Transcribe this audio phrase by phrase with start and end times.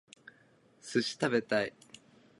[0.81, 1.71] 寿司食べたい